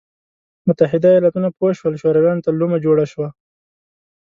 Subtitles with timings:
[0.67, 3.27] متحده ایالتونه پوه شول شورویانو ته لومه جوړه شوه.